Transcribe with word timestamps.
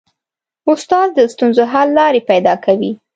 استاد 0.71 1.07
د 1.17 1.19
ستونزو 1.33 1.63
حل 1.71 1.87
لارې 1.99 2.21
پیدا 2.29 2.53
کوي. 2.65 2.91